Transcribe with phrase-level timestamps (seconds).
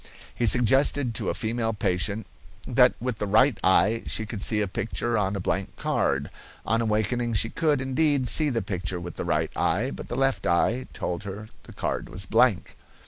[0.33, 2.25] He suggested to a female patient
[2.67, 6.31] that with the right eye she could see a picture on a blank card.
[6.65, 10.47] On awakening she could, indeed, see the picture with the right eye, but the left
[10.47, 12.75] eye told her the card was blank.